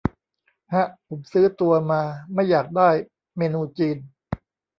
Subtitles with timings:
[0.73, 2.01] ฮะ ผมซื้อตัว มา
[2.33, 2.89] ไม่อยากได้
[3.37, 3.97] เมนูจีน